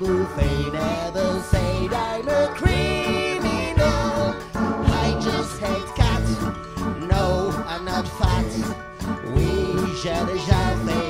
buffet 0.00 0.72
never 0.72 1.42
said 1.42 1.92
I'm 1.92 2.26
a 2.26 2.48
criminal. 2.56 4.34
I 5.04 5.18
just 5.20 5.60
hate 5.60 5.94
cats. 5.94 6.40
No, 7.12 7.52
I'm 7.68 7.84
not 7.84 8.08
fat. 8.08 8.46
Oui, 9.34 9.76
j'ai 10.02 10.24
déjà 10.32 10.62
fait. 10.86 11.09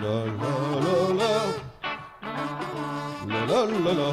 La 0.00 0.14
la 0.40 0.54
la 0.84 0.96
la. 1.18 1.32
La 3.48 3.60
la 3.84 3.92
la. 3.98 4.10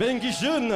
Ben 0.00 0.20
Kişin. 0.20 0.72